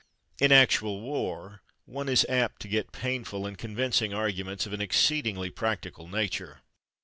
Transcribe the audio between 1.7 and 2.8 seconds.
one is apt to